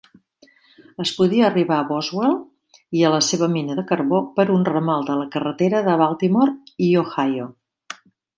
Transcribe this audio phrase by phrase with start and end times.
[1.03, 2.33] Es podia arribar a Boswell
[3.01, 6.57] i a la seva mina de carbó per un ramal de la carretera de Baltimore
[6.89, 7.49] i Ohio.